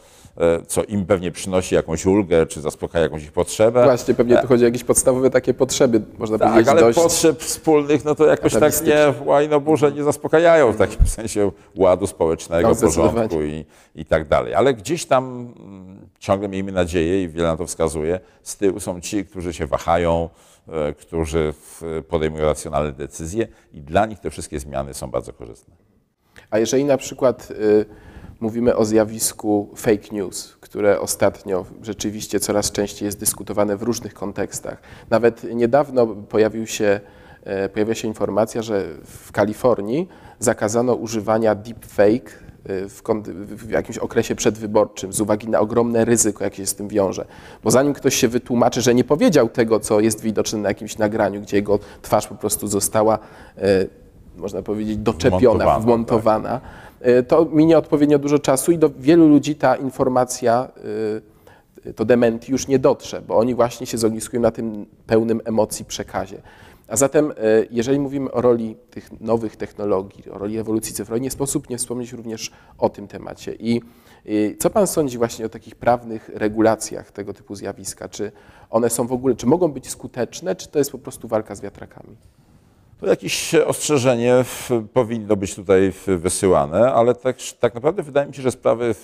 co 0.67 0.85
im 0.85 1.07
pewnie 1.07 1.31
przynosi 1.31 1.75
jakąś 1.75 2.07
ulgę, 2.07 2.47
czy 2.47 2.61
zaspokaja 2.61 3.05
jakąś 3.05 3.25
ich 3.25 3.33
potrzebę. 3.33 3.85
Właśnie, 3.85 4.15
pewnie 4.15 4.39
tu 4.39 4.47
chodzi 4.47 4.65
o 4.65 4.67
jakieś 4.67 4.85
podstawowe 4.85 5.31
takie 5.31 5.55
potrzeby, 5.55 6.03
można 6.19 6.39
Tak, 6.39 6.49
powiedzieć, 6.49 6.69
ale 6.69 6.81
dość... 6.81 6.99
potrzeb 6.99 7.41
wspólnych, 7.43 8.05
no 8.05 8.15
to 8.15 8.27
jakoś 8.27 8.53
tak 8.53 8.87
nie, 8.87 9.15
łajnoburze 9.25 9.93
nie 9.93 10.03
zaspokajają 10.03 10.73
w 10.73 10.77
takim 10.77 11.07
sensie 11.17 11.53
ładu 11.77 12.07
społecznego, 12.07 12.69
No, 12.69 12.75
porządku 12.75 13.43
i, 13.43 13.65
i 13.95 14.05
tak 14.05 14.29
dalej. 14.29 14.55
Ale 14.55 14.75
gdzieś 14.75 15.07
tam 15.07 15.53
mm, 15.59 16.09
ciągle 16.19 16.49
miejmy 16.49 16.73
nadzieję 16.73 17.23
i 17.23 17.29
wiele 17.29 17.49
na 17.49 17.57
to 17.57 17.67
wskazuje, 17.67 18.21
z 18.43 18.57
tyłu 18.57 18.81
są 18.81 19.01
ci, 19.01 19.25
którzy 19.25 19.53
się 19.53 19.67
wahają, 19.67 20.29
e, 20.69 20.93
którzy 20.93 21.55
podejmują 22.09 22.45
racjonalne 22.45 22.93
decyzje 22.93 23.49
i 23.73 23.81
dla 23.81 24.07
nich 24.07 24.19
te 24.21 24.31
wszystkie 24.31 24.61
zmiany 24.61 24.95
są 24.95 25.11
bardzo 25.11 25.33
korzystne. 25.33 25.75
A 26.51 26.59
jeżeli 26.59 26.85
na 26.85 26.97
przykład 26.97 27.51
y, 27.51 27.85
mówimy 28.43 28.77
o 28.77 28.85
zjawisku 28.85 29.69
fake 29.77 30.09
news, 30.13 30.57
które 30.61 31.01
ostatnio 31.01 31.65
rzeczywiście 31.83 32.41
coraz 32.41 32.73
częściej 32.73 33.07
jest 33.07 33.21
dyskutowane 33.21 33.77
w 33.77 33.83
różnych 33.83 34.15
kontekstach. 34.15 34.79
Nawet 35.11 35.45
niedawno 35.55 36.07
pojawił 36.07 36.67
się, 36.67 37.01
e, 37.45 37.69
pojawiła 37.69 37.95
się 37.95 38.09
informacja, 38.09 38.63
że 38.63 38.85
w 39.05 39.33
Kalifornii 39.33 40.09
zakazano 40.39 40.95
używania 40.95 41.55
deepfake 41.55 42.31
e, 42.65 42.89
w, 42.89 43.03
w 43.49 43.71
jakimś 43.71 43.99
okresie 43.99 44.35
przedwyborczym 44.35 45.13
z 45.13 45.21
uwagi 45.21 45.49
na 45.49 45.61
ogromne 45.61 46.05
ryzyko, 46.05 46.45
jakie 46.45 46.57
się 46.57 46.67
z 46.67 46.75
tym 46.75 46.89
wiąże. 46.89 47.25
Bo 47.65 47.71
zanim 47.71 47.93
ktoś 47.93 48.15
się 48.15 48.29
wytłumaczy, 48.29 48.83
że 48.83 48.95
nie 48.95 49.05
powiedział 49.05 49.49
tego, 49.49 49.81
co 49.81 50.01
jest 50.01 50.21
widoczne 50.21 50.59
na 50.59 50.69
jakimś 50.69 50.99
nagraniu, 50.99 51.41
gdzie 51.41 51.57
jego 51.57 51.79
twarz 52.03 52.27
po 52.27 52.35
prostu 52.35 52.67
została, 52.67 53.19
e, 53.59 53.87
można 54.37 54.63
powiedzieć, 54.63 54.97
doczepiona, 54.97 55.41
Wmontowana, 55.41 55.81
wmontowana, 55.81 56.57
y, 56.57 56.92
to 57.29 57.45
minie 57.45 57.79
odpowiednio 57.79 58.19
dużo 58.19 58.39
czasu 58.39 58.73
i 58.73 58.79
do 58.79 58.91
wielu 58.99 59.29
ludzi 59.29 59.55
ta 59.55 59.77
informacja, 59.77 60.69
y, 61.87 61.95
to 61.95 62.05
dementi 62.05 62.53
już 62.53 62.69
nie 62.69 62.79
dotrze, 62.79 63.23
bo 63.23 63.39
oni 63.39 63.55
właśnie 63.55 63.87
się 63.87 63.99
zogniskują 63.99 64.43
na 64.43 64.51
tym 64.51 64.87
pełnym 65.07 65.41
emocji 65.45 65.85
przekazie. 65.85 66.43
A 66.89 66.97
zatem, 66.97 67.31
y, 67.31 67.35
jeżeli 67.71 68.01
mówimy 68.01 68.31
o 68.33 68.41
roli 68.41 68.77
tych 68.91 69.21
nowych 69.21 69.57
technologii, 69.57 70.31
o 70.31 70.39
roli 70.39 70.59
ewolucji 70.59 70.95
cyfrowej, 70.95 71.21
nie 71.21 71.31
sposób 71.31 71.71
nie 71.71 71.79
wspomnieć 71.79 72.13
również 72.13 72.51
o 72.79 72.89
tym 72.89 73.09
temacie. 73.09 73.55
I 73.55 73.81
co 74.59 74.71
Pan 74.71 74.87
sądzi 74.87 75.19
właśnie 75.19 75.47
o 75.47 75.49
takich 75.49 75.75
prawnych 75.75 76.31
regulacjach 76.35 77.11
tego 77.11 77.35
typu 77.35 77.55
zjawiska? 77.55 78.09
Czy 78.09 78.33
one 78.71 78.91
są 78.91 79.07
w 79.07 79.13
ogóle, 79.13 79.35
czy 79.35 79.47
mogą 79.47 79.69
być 79.69 79.91
skuteczne, 79.91 80.57
czy 80.57 80.69
to 80.69 80.79
jest 80.79 80.93
po 80.93 80.99
prostu 80.99 81.29
walka 81.29 81.55
z 81.55 81.61
wiatrakami? 81.61 82.17
To 83.03 83.09
jakieś 83.09 83.55
ostrzeżenie 83.55 84.45
powinno 84.93 85.37
być 85.37 85.55
tutaj 85.55 85.93
wysyłane, 86.07 86.93
ale 86.93 87.15
tak, 87.15 87.37
tak 87.61 87.75
naprawdę 87.75 88.03
wydaje 88.03 88.29
mi 88.29 88.35
się, 88.35 88.43
że 88.43 88.51
sprawy 88.51 88.95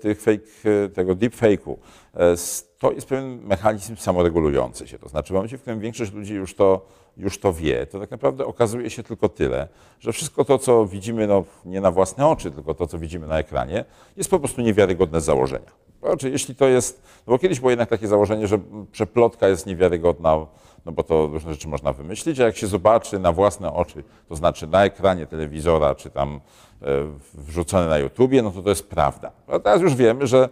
tych 0.00 0.22
fake, 0.22 0.88
tego 0.94 1.14
deepfake'u 1.14 1.76
e, 2.14 2.34
to 2.78 2.92
jest 2.92 3.08
pewien 3.08 3.40
mechanizm 3.42 3.96
samoregulujący 3.96 4.88
się. 4.88 4.98
To 4.98 5.08
znaczy 5.08 5.32
w 5.32 5.34
momencie, 5.34 5.58
w 5.58 5.60
którym 5.60 5.80
większość 5.80 6.12
ludzi 6.12 6.34
już 6.34 6.54
to, 6.54 6.86
już 7.16 7.38
to 7.38 7.52
wie, 7.52 7.86
to 7.86 8.00
tak 8.00 8.10
naprawdę 8.10 8.46
okazuje 8.46 8.90
się 8.90 9.02
tylko 9.02 9.28
tyle, 9.28 9.68
że 10.00 10.12
wszystko 10.12 10.44
to, 10.44 10.58
co 10.58 10.86
widzimy 10.86 11.26
no, 11.26 11.44
nie 11.64 11.80
na 11.80 11.90
własne 11.90 12.26
oczy, 12.26 12.50
tylko 12.50 12.74
to, 12.74 12.86
co 12.86 12.98
widzimy 12.98 13.26
na 13.26 13.38
ekranie, 13.38 13.84
jest 14.16 14.30
po 14.30 14.38
prostu 14.38 14.60
niewiarygodne 14.60 15.20
z 15.20 15.24
założenia. 15.24 15.87
Znaczy, 16.02 16.30
jeśli 16.30 16.54
to 16.54 16.68
jest, 16.68 17.02
no 17.26 17.30
bo 17.32 17.38
kiedyś 17.38 17.60
było 17.60 17.70
jednak 17.70 17.88
takie 17.88 18.08
założenie, 18.08 18.46
że 18.46 18.58
przeplotka 18.92 19.48
jest 19.48 19.66
niewiarygodna, 19.66 20.46
no 20.86 20.92
bo 20.92 21.02
to 21.02 21.26
różne 21.26 21.52
rzeczy 21.52 21.68
można 21.68 21.92
wymyślić, 21.92 22.40
a 22.40 22.44
jak 22.44 22.56
się 22.56 22.66
zobaczy 22.66 23.18
na 23.18 23.32
własne 23.32 23.72
oczy, 23.72 24.04
to 24.28 24.36
znaczy 24.36 24.66
na 24.66 24.84
ekranie 24.84 25.26
telewizora, 25.26 25.94
czy 25.94 26.10
tam 26.10 26.40
e, 26.82 26.86
wrzucone 27.34 27.88
na 27.88 27.98
YouTubie, 27.98 28.42
no 28.42 28.50
to 28.50 28.62
to 28.62 28.68
jest 28.68 28.88
prawda. 28.88 29.30
A 29.48 29.58
teraz 29.58 29.82
już 29.82 29.94
wiemy, 29.94 30.26
że, 30.26 30.48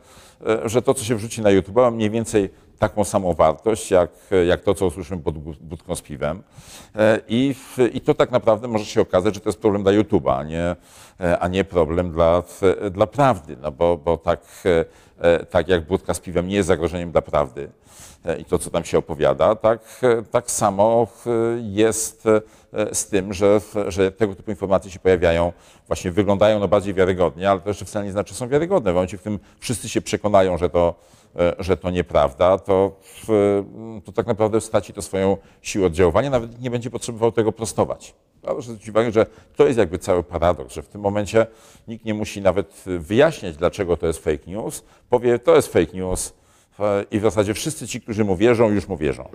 e, 0.47 0.69
że 0.69 0.83
to, 0.83 0.95
co 0.95 1.05
się 1.05 1.17
wrzuci 1.17 1.43
na 1.43 1.51
YouTube, 1.51 1.77
ma 1.77 1.91
mniej 1.91 2.11
więcej 2.11 2.51
taką 2.79 3.05
samą 3.05 3.35
wartość, 3.35 3.91
jak, 3.91 4.11
jak 4.47 4.61
to, 4.61 4.75
co 4.75 4.87
usłyszymy 4.87 5.23
pod 5.23 5.39
bu- 5.39 5.55
budką 5.61 5.95
z 5.95 6.03
piwem. 6.03 6.43
E, 6.95 7.21
I, 7.29 7.55
I 7.93 8.01
to 8.01 8.15
tak 8.15 8.31
naprawdę 8.31 8.69
może 8.69 8.85
się 8.85 9.01
okazać, 9.01 9.35
że 9.35 9.41
to 9.41 9.49
jest 9.49 9.61
problem 9.61 9.83
dla 9.83 9.93
YouTube'a, 9.93 10.39
a 10.39 10.43
nie, 10.43 10.77
a 11.41 11.49
nie 11.49 11.65
problem 11.65 12.13
dla, 12.13 12.43
dla 12.91 13.07
prawdy, 13.07 13.57
no 13.63 13.73
bo, 13.73 13.97
bo 13.97 14.17
tak, 14.17 14.41
tak 15.51 15.69
jak 15.69 15.87
budka 15.87 16.15
z 16.15 16.21
piwem 16.21 16.49
nie 16.49 16.57
jest 16.57 16.67
zagrożeniem 16.67 17.13
dla 17.13 17.23
prawdy, 17.23 17.71
e, 18.25 18.39
i 18.39 18.45
to, 18.45 18.59
co 18.59 18.71
tam 18.71 18.85
się 18.85 18.99
opowiada, 18.99 19.55
tak, 19.55 19.81
e, 20.03 20.23
tak 20.23 20.51
samo 20.51 21.07
e, 21.27 21.31
jest 21.61 22.27
e, 22.27 22.95
z 22.95 23.07
tym, 23.07 23.33
że, 23.33 23.61
że 23.89 24.13
tego 24.13 24.35
typu 24.35 24.51
informacje 24.51 24.91
się 24.91 24.99
pojawiają, 24.99 25.53
właśnie 25.87 26.11
wyglądają 26.11 26.61
no 26.61 26.69
bardziej 26.69 26.95
wiarygodnie, 26.95 27.51
ale 27.51 27.61
to 27.61 27.71
jeszcze 27.71 27.85
wcale 27.85 28.05
nie 28.05 28.13
znaczy, 28.13 28.35
że 28.35 28.39
są 28.39 28.49
wiarygodne. 28.49 28.93
W 28.93 28.95
momencie, 28.95 29.17
w 29.17 29.21
którym 29.21 29.39
wszyscy 29.61 29.89
się 29.89 30.01
przekonają, 30.01 30.59
że 30.59 30.71
to, 30.71 30.95
e, 31.37 31.55
że 31.59 31.77
to 31.77 31.91
nieprawda, 31.91 32.59
to, 32.59 33.01
to 34.05 34.13
tak 34.13 34.27
naprawdę 34.27 34.61
straci 34.61 34.93
to 34.93 35.03
swoją 35.03 35.37
siłę 35.63 35.87
oddziaływania, 35.87 36.31
nawet 36.31 36.61
nie 36.61 36.71
będzie 36.71 36.91
potrzebował 36.91 37.33
tego 37.33 37.53
prostować. 37.53 38.15
Proszę 38.53 38.69
zwrócić 38.69 38.89
uwagę, 38.89 39.13
że 39.13 39.27
to 39.57 39.67
jest 39.67 39.79
jakby 39.79 39.99
cały 39.99 40.23
paradoks, 40.23 40.75
że 40.75 40.83
w 40.83 40.89
tym 40.89 41.01
momencie 41.01 41.47
nikt 41.89 42.05
nie 42.05 42.15
musi 42.15 42.43
nawet 42.43 42.85
wyjaśniać, 42.99 43.57
dlaczego 43.57 43.97
to 43.97 44.07
jest 44.07 44.25
fake 44.25 44.43
news. 44.47 44.85
Powie, 45.11 45.39
to 45.39 45.57
jest 45.57 45.73
fake 45.73 45.93
news, 45.95 46.33
E, 46.81 47.05
i 47.11 47.19
w 47.19 47.23
zasadzie 47.23 47.55
wszyscy 47.55 47.89
ci, 47.89 48.01
którzy 48.01 48.25
mu 48.25 48.37
wierzą, 48.37 48.71
już 48.71 48.89
mu 48.89 48.97
wierzą. 48.97 49.29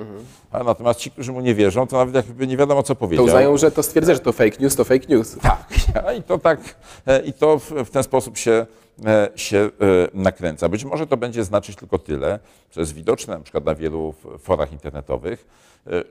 A 0.52 0.64
natomiast 0.64 1.00
ci, 1.00 1.12
którzy 1.12 1.32
mu 1.32 1.42
nie 1.42 1.56
wierzą, 1.56 1.88
to 1.88 1.98
nawet 1.98 2.16
jakby 2.16 2.48
nie 2.48 2.58
wiadomo, 2.58 2.84
co 2.84 2.96
To 2.96 3.00
powiedział. 3.00 3.26
uznają, 3.26 3.58
że 3.58 3.72
to 3.72 3.84
stwierdzenie, 3.84 4.16
że 4.16 4.22
to 4.22 4.32
fake 4.32 4.58
news, 4.60 4.76
to 4.76 4.84
fake 4.84 5.06
news. 5.10 5.38
Tak. 5.38 5.66
I 6.20 6.24
to 6.24 6.38
tak, 6.38 6.60
e, 7.08 7.22
i 7.22 7.34
to 7.34 7.60
w, 7.60 7.90
ten 7.90 8.04
sposób 8.04 8.38
się, 8.38 8.66
e, 9.06 9.30
się 9.36 9.70
nakręca. 10.14 10.70
Być 10.70 10.86
może 10.86 11.08
to 11.08 11.18
będzie 11.18 11.44
znaczyć 11.44 11.76
tylko 11.76 12.00
tyle, 12.00 12.40
co 12.72 12.80
jest 12.80 12.94
widoczne 12.94 13.38
na 13.38 13.44
przykład 13.44 13.66
na 13.66 13.76
wielu 13.76 14.14
forach 14.40 14.72
internetowych, 14.72 15.46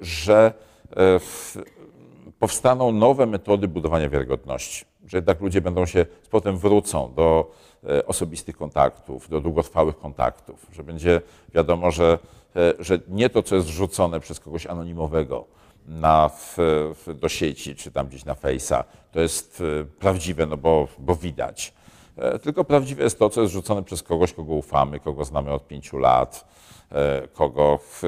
że 0.01 0.53
powstaną 2.41 2.93
nowe 2.93 3.27
metody 3.27 3.69
budowania 3.69 4.09
wiarygodności. 4.09 4.85
Że 5.07 5.19
jednak 5.19 5.41
ludzie 5.41 5.61
będą 5.61 5.87
się, 5.87 6.07
potem 6.31 6.57
wrócą 6.57 7.15
do 7.15 7.51
e, 7.89 8.07
osobistych 8.07 8.57
kontaktów, 8.57 9.29
do 9.29 9.41
długotrwałych 9.41 9.99
kontaktów, 9.99 10.67
że 10.73 10.85
będzie 10.85 11.21
wiadomo, 11.55 11.91
że, 11.91 12.19
e, 12.57 12.75
że 12.79 12.99
nie 13.09 13.31
to, 13.31 13.43
co 13.43 13.55
jest 13.55 13.69
wrzucone 13.69 14.21
przez 14.21 14.41
kogoś 14.41 14.67
anonimowego 14.67 15.45
na, 15.87 16.29
w, 16.29 16.57
do 17.15 17.29
sieci, 17.29 17.77
czy 17.77 17.91
tam 17.91 18.07
gdzieś 18.09 18.25
na 18.25 18.35
Face'a, 18.35 18.85
to 19.13 19.21
jest 19.21 19.63
e, 19.81 19.85
prawdziwe, 19.85 20.47
no 20.47 20.57
bo, 20.57 20.89
bo 20.99 21.15
widać. 21.15 21.73
E, 22.17 22.39
Tylko 22.39 22.65
prawdziwe 22.65 23.05
jest 23.05 23.19
to, 23.19 23.31
co 23.31 23.41
jest 23.41 23.53
rzucone 23.53 23.83
przez 23.83 24.03
kogoś, 24.03 24.33
kogo 24.33 24.55
ufamy, 24.55 25.01
kogo 25.01 25.25
znamy 25.25 25.53
od 25.53 25.67
pięciu 25.69 25.99
lat, 25.99 26.49
e, 26.93 27.29
kogo, 27.29 27.79
e, 28.03 28.07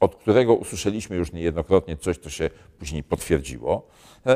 od 0.00 0.14
którego 0.14 0.54
usłyszeliśmy 0.54 1.16
już 1.16 1.32
niejednokrotnie 1.32 1.96
coś, 1.96 2.18
co 2.18 2.30
się 2.30 2.50
później 2.78 3.02
potwierdziło. 3.02 3.86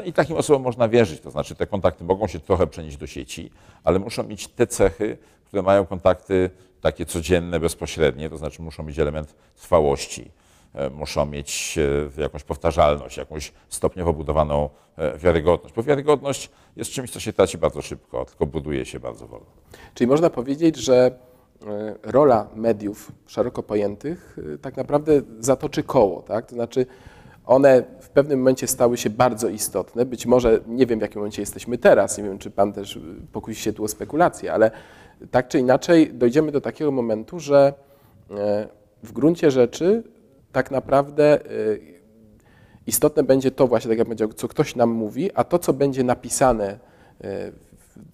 I 0.05 0.12
takim 0.12 0.37
osobom 0.37 0.62
można 0.62 0.88
wierzyć. 0.88 1.21
To 1.21 1.31
znaczy, 1.31 1.55
te 1.55 1.67
kontakty 1.67 2.05
mogą 2.05 2.26
się 2.26 2.41
trochę 2.41 2.67
przenieść 2.67 2.97
do 2.97 3.07
sieci, 3.07 3.50
ale 3.85 3.99
muszą 3.99 4.23
mieć 4.23 4.49
te 4.49 4.67
cechy, 4.67 5.19
które 5.45 5.62
mają 5.62 5.87
kontakty 5.87 6.50
takie 6.81 7.07
codzienne, 7.07 7.61
bezpośrednie, 7.61 8.31
to 8.31 8.37
znaczy 8.38 8.62
muszą 8.62 8.83
mieć 8.83 8.99
element 8.99 9.35
trwałości 9.57 10.31
muszą 10.90 11.26
mieć 11.26 11.78
e, 12.19 12.23
jakąś 12.23 12.45
powtarzalność, 12.45 13.16
jakąś 13.16 13.52
stopniowo 13.69 14.12
budowaną 14.12 14.71
e, 14.97 15.19
wiarygodność. 15.19 15.75
Bo 15.75 15.83
wiarygodność 15.83 16.50
jest 16.76 16.90
czymś, 16.90 17.11
co 17.11 17.21
się 17.21 17.33
traci 17.33 17.59
bardzo 17.59 17.83
szybko, 17.83 18.25
tylko 18.25 18.47
buduje 18.47 18.85
się 18.85 19.00
bardzo 19.00 19.26
wolno. 19.26 19.47
Czyli 19.95 20.09
można 20.09 20.31
powiedzieć, 20.31 20.76
że 20.76 21.19
e, 21.66 21.95
rola 22.02 22.49
mediów 22.54 23.12
szeroko 23.26 23.62
pojętych 23.62 24.38
e, 24.54 24.59
tak 24.59 24.76
naprawdę 24.76 25.23
zatoczy 25.40 25.83
koło, 25.83 26.23
tak? 26.23 26.47
To 26.47 26.54
znaczy 26.54 26.87
one 27.47 27.85
w 28.00 28.09
pewnym 28.09 28.38
momencie 28.38 28.66
stały 28.66 28.97
się 28.97 29.11
bardzo 29.11 29.49
istotne. 29.49 30.04
Być 30.04 30.26
może, 30.26 30.61
nie 30.66 30.87
wiem 30.87 30.99
w 30.99 31.02
jakim 31.02 31.19
momencie 31.19 31.43
jesteśmy 31.43 31.78
teraz, 31.78 32.19
nie 32.19 32.25
wiem 32.25 32.38
czy 32.38 32.50
Pan 32.50 32.73
też 32.73 32.97
e, 32.97 33.00
pokusi 33.33 33.62
się 33.62 33.73
tu 33.73 33.85
o 33.85 33.88
spekulacje, 33.88 34.52
ale 34.52 34.71
tak 35.31 35.49
czy 35.49 35.59
inaczej 35.59 36.14
dojdziemy 36.14 36.52
do 36.52 36.61
takiego 36.61 36.90
momentu, 36.90 37.40
że 37.40 37.75
e, 38.31 38.69
w 39.02 39.12
gruncie 39.12 39.50
rzeczy 39.50 40.02
tak 40.55 40.71
naprawdę 40.71 41.25
e, 41.41 41.49
istotne 42.87 43.23
będzie 43.23 43.51
to 43.51 43.67
właśnie, 43.67 43.89
tak 43.89 43.99
jak 43.99 44.07
powiedział, 44.07 44.33
co 44.33 44.49
ktoś 44.49 44.77
nam 44.77 44.91
mówi, 44.91 45.31
a 45.35 45.45
to, 45.45 45.59
co 45.59 45.73
będzie 45.73 46.05
napisane, 46.05 46.79
e, 47.25 47.53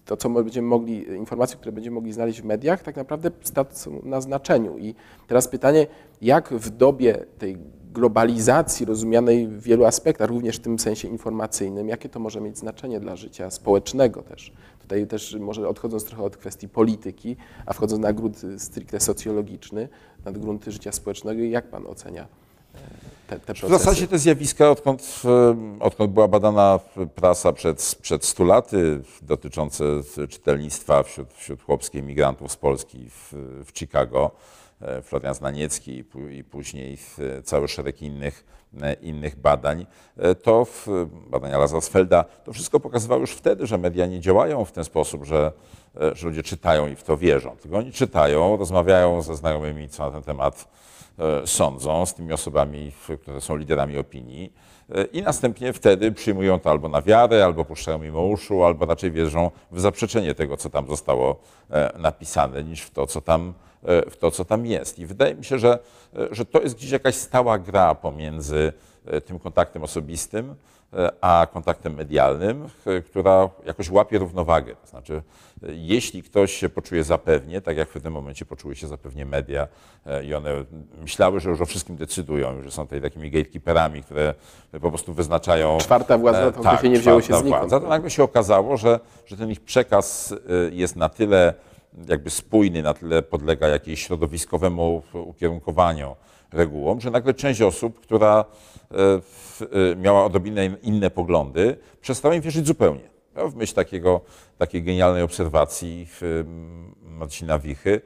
to, 0.04 0.16
co 0.16 0.28
my 0.28 0.44
będziemy 0.44 0.68
mogli, 0.68 1.08
informacje, 1.08 1.56
które 1.56 1.72
będziemy 1.72 1.94
mogli 1.94 2.12
znaleźć 2.12 2.42
w 2.42 2.44
mediach, 2.44 2.82
tak 2.82 2.96
naprawdę 2.96 3.30
stracą 3.42 4.00
na 4.02 4.20
znaczeniu. 4.20 4.78
I 4.78 4.94
teraz 5.26 5.48
pytanie, 5.48 5.86
jak 6.22 6.48
w 6.48 6.70
dobie 6.70 7.24
tej 7.38 7.58
globalizacji 7.92 8.86
rozumianej 8.86 9.48
w 9.48 9.62
wielu 9.62 9.84
aspektach, 9.84 10.28
również 10.28 10.56
w 10.56 10.60
tym 10.60 10.78
sensie 10.78 11.08
informacyjnym, 11.08 11.88
jakie 11.88 12.08
to 12.08 12.20
może 12.20 12.40
mieć 12.40 12.58
znaczenie 12.58 13.00
dla 13.00 13.16
życia 13.16 13.50
społecznego 13.50 14.22
też. 14.22 14.52
Tutaj 14.90 15.06
też 15.06 15.34
może 15.40 15.68
odchodząc 15.68 16.04
trochę 16.04 16.22
od 16.22 16.36
kwestii 16.36 16.68
polityki, 16.68 17.36
a 17.66 17.72
wchodząc 17.72 18.02
na 18.02 18.12
grunt 18.12 18.42
stricte 18.58 19.00
socjologiczny, 19.00 19.88
na 20.24 20.32
grunty 20.32 20.72
życia 20.72 20.92
społecznego, 20.92 21.42
jak 21.42 21.70
Pan 21.70 21.86
ocenia 21.86 22.26
e, 22.74 22.78
te, 23.28 23.38
te 23.38 23.54
procesy? 23.54 23.66
W 23.66 23.78
zasadzie 23.78 24.06
te 24.06 24.18
zjawiska, 24.18 24.70
odkąd, 24.70 25.22
e, 25.24 25.56
odkąd 25.80 26.12
była 26.12 26.28
badana 26.28 26.78
prasa 27.14 27.52
przed, 27.52 27.98
przed 28.02 28.24
100 28.24 28.44
laty 28.44 29.02
dotyczące 29.22 29.84
czytelnictwa 30.28 31.02
wśród, 31.02 31.32
wśród 31.32 31.62
chłopskich 31.62 32.04
migrantów 32.04 32.52
z 32.52 32.56
Polski 32.56 33.10
w, 33.10 33.32
w 33.64 33.78
Chicago, 33.78 34.30
Florian 35.02 35.34
Znaniecki 35.34 35.98
i 35.98 36.04
pó- 36.04 36.30
i 36.30 36.44
później 36.44 36.98
e, 37.18 37.42
cały 37.42 37.68
szereg 37.68 38.02
innych, 38.02 38.44
e, 38.82 38.92
innych 38.92 39.36
badań, 39.36 39.86
e, 40.16 40.34
to 40.34 40.64
w, 40.64 40.86
badania 41.30 41.58
Lazarsfelda, 41.58 42.24
to 42.24 42.52
wszystko 42.52 42.80
pokazywało 42.80 43.20
już 43.20 43.30
wtedy, 43.30 43.66
że 43.66 43.78
media 43.78 44.06
nie 44.06 44.20
działają 44.20 44.64
w 44.64 44.72
ten 44.72 44.84
sposób, 44.84 45.24
że, 45.24 45.52
e, 46.00 46.14
że 46.14 46.26
ludzie 46.26 46.42
czytają 46.42 46.88
i 46.88 46.96
w 46.96 47.02
to 47.02 47.16
wierzą, 47.16 47.56
tylko 47.62 47.78
oni 47.78 47.92
czytają, 47.92 48.56
rozmawiają 48.56 49.22
ze 49.22 49.36
znajomymi, 49.36 49.88
co 49.88 50.06
na 50.06 50.10
ten 50.10 50.22
temat 50.22 50.68
e, 51.18 51.46
sądzą, 51.46 52.06
z 52.06 52.14
tymi 52.14 52.32
osobami, 52.32 52.92
które 53.22 53.40
są 53.40 53.56
liderami 53.56 53.98
opinii. 53.98 54.52
E, 54.94 55.04
i 55.04 55.22
następnie 55.22 55.72
wtedy 55.72 56.12
przyjmują 56.12 56.60
to 56.60 56.70
albo 56.70 56.88
na 56.88 57.02
wiarę, 57.02 57.44
albo 57.44 57.64
puszczają 57.64 57.98
mimo 57.98 58.22
uszu, 58.22 58.64
albo 58.64 58.86
raczej 58.86 59.10
wierzą 59.10 59.50
w 59.70 59.80
zaprzeczenie 59.80 60.34
tego, 60.34 60.56
co 60.56 60.70
tam 60.70 60.86
zostało 60.86 61.36
e, 61.70 61.98
napisane, 61.98 62.64
niż 62.64 62.82
w 62.82 62.90
to, 62.90 63.06
co 63.06 63.20
tam, 63.20 63.48
e, 63.48 63.69
w 63.82 64.16
to, 64.20 64.30
co 64.30 64.44
tam 64.44 64.66
jest. 64.66 64.98
I 64.98 65.06
wydaje 65.06 65.34
mi 65.34 65.44
się, 65.44 65.58
że, 65.58 65.78
że 66.30 66.44
to 66.44 66.60
jest 66.60 66.76
gdzieś 66.76 66.90
jakaś 66.90 67.14
stała 67.14 67.58
gra 67.58 67.94
pomiędzy 67.94 68.72
e, 69.06 69.20
tym 69.20 69.38
kontaktem 69.38 69.82
osobistym, 69.82 70.54
e, 70.92 71.10
a 71.20 71.46
kontaktem 71.52 71.94
medialnym, 71.94 72.68
e, 72.86 73.02
która 73.02 73.48
jakoś 73.66 73.90
łapie 73.90 74.18
równowagę. 74.18 74.76
To 74.76 74.86
znaczy, 74.86 75.22
jeśli 75.62 76.22
ktoś 76.22 76.52
się 76.52 76.68
poczuje 76.68 77.04
zapewnie, 77.04 77.60
tak 77.60 77.76
jak 77.76 77.88
w 77.88 78.02
tym 78.02 78.12
momencie 78.12 78.44
poczuły 78.44 78.76
się 78.76 78.86
zapewnie 78.88 79.26
media 79.26 79.68
i 80.24 80.34
one 80.34 80.50
myślały, 81.00 81.40
że 81.40 81.50
już 81.50 81.60
o 81.60 81.66
wszystkim 81.66 81.96
decydują, 81.96 82.62
że 82.62 82.70
są 82.70 82.84
tutaj 82.84 83.00
takimi 83.00 83.30
gatekeeperami, 83.30 84.02
które 84.02 84.34
po 84.80 84.88
prostu 84.88 85.14
wyznaczają... 85.14 85.78
Czwarta 85.78 86.18
władza 86.18 86.52
to 86.52 86.62
by 86.62 86.82
się 86.82 86.88
nie 86.88 86.98
wzięło 86.98 87.20
się 87.20 87.26
czwarta 87.26 87.42
znikąd. 87.42 87.60
władza. 87.60 87.80
To 87.80 87.88
nagle 87.88 88.10
się 88.10 88.22
okazało, 88.22 88.76
że, 88.76 89.00
że 89.26 89.36
ten 89.36 89.50
ich 89.50 89.60
przekaz 89.60 90.34
jest 90.70 90.96
na 90.96 91.08
tyle 91.08 91.54
jakby 92.08 92.30
spójny, 92.30 92.82
na 92.82 92.94
tyle 92.94 93.22
podlega 93.22 93.68
jakiemuś 93.68 94.00
środowiskowemu 94.06 95.02
ukierunkowaniu 95.12 96.16
regułom, 96.52 97.00
że 97.00 97.10
nagle 97.10 97.34
część 97.34 97.62
osób, 97.62 98.00
która 98.00 98.44
w- 98.90 99.62
y, 99.92 99.96
miała 99.96 100.24
odrobinę 100.24 100.66
inne 100.82 101.10
poglądy, 101.10 101.76
przestała 102.00 102.34
im 102.34 102.40
wierzyć 102.42 102.66
zupełnie. 102.66 103.10
No, 103.34 103.48
w 103.48 103.56
myśl 103.56 103.74
takiego, 103.74 104.20
takiej 104.58 104.82
genialnej 104.82 105.22
obserwacji 105.22 106.06
y, 106.22 106.44
Marcina 107.02 107.58
Wichy, 107.58 107.90
y, 107.90 108.00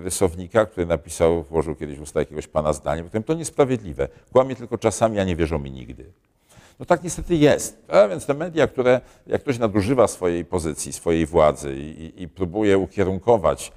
rysownika, 0.00 0.66
który 0.66 0.86
napisał, 0.86 1.42
włożył 1.42 1.74
kiedyś 1.74 1.98
w 1.98 2.02
usta 2.02 2.20
jakiegoś 2.20 2.46
pana 2.46 2.72
zdanie, 2.72 3.02
którym 3.02 3.22
to 3.24 3.34
niesprawiedliwe. 3.34 4.08
Kłamie 4.32 4.56
tylko 4.56 4.78
czasami, 4.78 5.18
a 5.20 5.24
nie 5.24 5.36
wierzą 5.36 5.58
mi 5.58 5.70
nigdy. 5.70 6.12
No 6.80 6.86
tak 6.86 7.02
niestety 7.04 7.36
jest. 7.36 7.84
A 7.88 8.08
więc 8.08 8.26
te 8.26 8.34
media, 8.34 8.66
które 8.66 9.00
jak 9.26 9.42
ktoś 9.42 9.58
nadużywa 9.58 10.08
swojej 10.08 10.44
pozycji, 10.44 10.92
swojej 10.92 11.26
władzy 11.26 11.76
i, 11.76 12.22
i, 12.22 12.28
próbuje 12.28 12.78
ukierunkować 12.78 13.72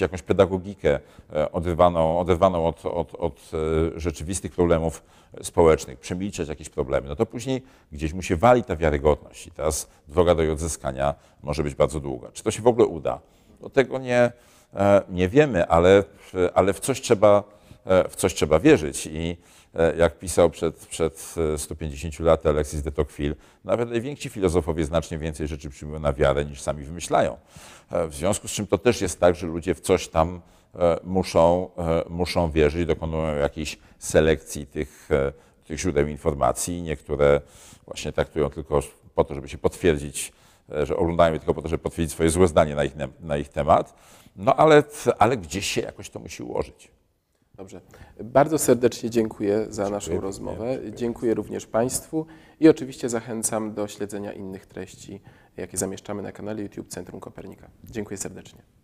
jakąś 0.00 0.22
pedagogikę 0.22 1.00
e, 1.32 1.52
oderwaną, 1.52 2.18
od, 2.66 2.86
od, 2.86 3.14
od 3.14 3.50
e, 3.96 4.00
rzeczywistych 4.00 4.52
problemów 4.52 5.02
społecznych, 5.42 5.98
przemilczeć 5.98 6.48
jakieś 6.48 6.68
problemy, 6.68 7.08
no 7.08 7.16
to 7.16 7.26
później 7.26 7.62
gdzieś 7.92 8.12
mu 8.12 8.22
się 8.22 8.36
wali 8.36 8.64
ta 8.64 8.76
wiarygodność 8.76 9.46
i 9.46 9.50
teraz 9.50 9.88
droga 10.08 10.34
do 10.34 10.42
jej 10.42 10.52
odzyskania 10.52 11.14
może 11.42 11.62
być 11.62 11.74
bardzo 11.74 12.00
długa. 12.00 12.28
Czy 12.32 12.42
to 12.42 12.50
się 12.50 12.62
w 12.62 12.66
ogóle 12.66 12.86
uda? 12.86 13.20
Do 13.60 13.70
tego 13.70 13.98
nie, 13.98 14.32
e, 14.74 15.02
nie 15.08 15.28
wiemy, 15.28 15.66
ale, 15.66 16.04
ale 16.54 16.72
w 16.72 16.80
coś 16.80 17.00
trzeba 17.00 17.57
w 18.10 18.16
coś 18.16 18.34
trzeba 18.34 18.60
wierzyć. 18.60 19.06
I 19.06 19.36
e, 19.74 19.96
jak 19.96 20.18
pisał 20.18 20.50
przed, 20.50 20.86
przed 20.86 21.34
e, 21.54 21.58
150 21.58 22.20
laty 22.20 22.48
Alexis 22.48 22.82
de 22.82 22.92
Tocqueville, 22.92 23.34
nawet 23.64 23.90
najwięksi 23.90 24.28
filozofowie 24.28 24.84
znacznie 24.84 25.18
więcej 25.18 25.48
rzeczy 25.48 25.70
przyjmują 25.70 26.00
na 26.00 26.12
wiarę 26.12 26.44
niż 26.44 26.60
sami 26.62 26.84
wymyślają. 26.84 27.36
E, 27.90 28.08
W 28.08 28.14
związku 28.14 28.48
z 28.48 28.50
czym 28.50 28.66
to 28.66 28.78
też 28.78 29.00
jest 29.00 29.20
tak, 29.20 29.34
że 29.36 29.46
ludzie 29.46 29.74
w 29.74 29.80
coś 29.80 30.08
tam 30.08 30.40
e, 30.74 30.98
muszą, 31.04 31.70
e, 31.78 32.04
muszą 32.08 32.50
wierzyć, 32.50 32.86
dokonują 32.86 33.36
jakiejś 33.36 33.78
selekcji 33.98 34.66
tych, 34.66 35.08
e, 35.10 35.32
tych 35.64 35.78
źródeł 35.80 36.06
informacji. 36.06 36.82
Niektóre 36.82 37.40
właśnie 37.86 38.12
traktują 38.12 38.50
tylko 38.50 38.80
po 39.14 39.24
to, 39.24 39.34
żeby 39.34 39.48
się 39.48 39.58
potwierdzić, 39.58 40.32
e, 40.72 40.86
że 40.86 40.96
oglądają 40.96 41.32
je 41.32 41.38
tylko 41.38 41.54
po 41.54 41.62
to, 41.62 41.68
żeby 41.68 41.82
potwierdzić 41.82 42.12
swoje 42.12 42.30
złe 42.30 42.48
zdanie 42.48 42.74
na 42.74 42.84
ich, 42.84 42.92
na 43.20 43.36
ich 43.36 43.48
temat. 43.48 43.94
No 44.36 44.54
ale, 44.54 44.82
ale 45.18 45.36
gdzieś 45.36 45.66
się 45.66 45.80
jakoś 45.80 46.10
to 46.10 46.18
musi 46.18 46.42
ułożyć. 46.42 46.90
Dobrze. 47.58 47.80
Bardzo 48.24 48.58
serdecznie 48.58 49.10
dziękuję 49.10 49.66
za 49.70 49.90
naszą 49.90 50.20
rozmowę. 50.20 50.78
Dziękuję 50.94 51.34
również 51.34 51.66
Państwu 51.66 52.26
i 52.60 52.68
oczywiście 52.68 53.08
zachęcam 53.08 53.74
do 53.74 53.88
śledzenia 53.88 54.32
innych 54.32 54.66
treści, 54.66 55.20
jakie 55.56 55.76
zamieszczamy 55.76 56.22
na 56.22 56.32
kanale 56.32 56.62
YouTube 56.62 56.88
Centrum 56.88 57.20
Kopernika. 57.20 57.70
Dziękuję 57.84 58.18
serdecznie. 58.18 58.77